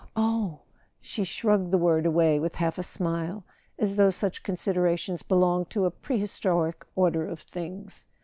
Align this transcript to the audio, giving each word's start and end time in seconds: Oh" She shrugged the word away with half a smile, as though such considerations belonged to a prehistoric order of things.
Oh" 0.15 0.61
She 0.99 1.23
shrugged 1.23 1.69
the 1.69 1.77
word 1.77 2.07
away 2.07 2.39
with 2.39 2.55
half 2.55 2.79
a 2.79 2.81
smile, 2.81 3.43
as 3.77 3.97
though 3.97 4.09
such 4.09 4.41
considerations 4.41 5.21
belonged 5.21 5.69
to 5.69 5.85
a 5.85 5.91
prehistoric 5.91 6.87
order 6.95 7.27
of 7.27 7.41
things. 7.41 8.05